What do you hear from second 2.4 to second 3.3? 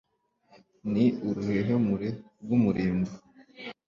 rw' umurimbo.